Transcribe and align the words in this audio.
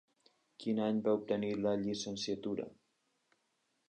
Quin 0.61 0.79
any 0.85 1.01
va 1.07 1.13
obtenir 1.17 1.51
la 1.65 1.73
llicenciatura? 1.81 2.65